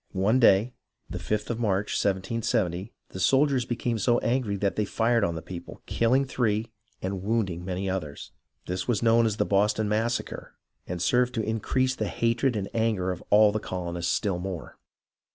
One 0.17 0.39
day, 0.39 0.73
the 1.11 1.19
5th 1.19 1.51
of 1.51 1.59
March, 1.59 1.91
1770, 1.91 2.91
the 3.09 3.19
soldiers 3.19 3.65
became 3.65 3.99
so 3.99 4.17
angry 4.21 4.55
that 4.55 4.75
they 4.75 4.83
fired 4.83 5.23
on 5.23 5.35
the 5.35 5.43
people, 5.43 5.83
kill 5.85 6.15
ing 6.15 6.25
three 6.25 6.71
and 7.03 7.21
wounding 7.21 7.63
many 7.63 7.87
others. 7.87 8.31
This 8.65 8.87
was 8.87 9.03
known 9.03 9.27
as 9.27 9.37
the 9.37 9.45
Boston 9.45 9.87
Massacre, 9.87 10.53
and 10.87 10.99
served 10.99 11.35
to 11.35 11.43
increase 11.43 11.93
the 11.93 12.07
hatred 12.07 12.55
and 12.55 12.67
anger 12.73 13.11
of 13.11 13.21
all 13.29 13.51
the 13.51 13.59
colonists 13.59 14.11
still 14.11 14.39
more. 14.39 14.75